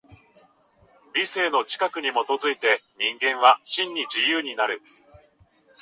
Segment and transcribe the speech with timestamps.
[1.13, 2.13] 理性の自覚に基
[2.43, 4.81] づいて人間は真に自由になる。